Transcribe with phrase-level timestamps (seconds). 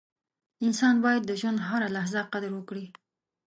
[0.65, 2.85] •انسان باید د ژوند هره لحظه قدر وکړي.